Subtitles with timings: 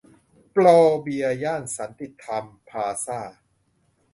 [0.51, 0.65] โปร
[1.01, 3.19] เบียร์ ย่านสันติธรรมพลาซ่า